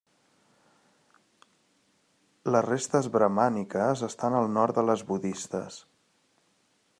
Les 2.55 2.65
restes 2.67 3.11
bramàniques 3.17 4.03
estan 4.09 4.39
al 4.39 4.49
nord 4.57 4.81
de 4.81 4.87
les 4.89 5.05
budistes. 5.13 5.79